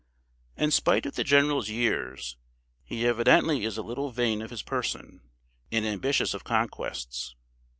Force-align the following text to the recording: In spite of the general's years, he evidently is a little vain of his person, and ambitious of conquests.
In 0.57 0.71
spite 0.71 1.05
of 1.05 1.13
the 1.13 1.23
general's 1.23 1.69
years, 1.69 2.35
he 2.83 3.05
evidently 3.05 3.63
is 3.65 3.77
a 3.77 3.83
little 3.83 4.09
vain 4.09 4.41
of 4.41 4.49
his 4.49 4.63
person, 4.63 5.21
and 5.71 5.85
ambitious 5.85 6.33
of 6.33 6.43
conquests. 6.43 7.35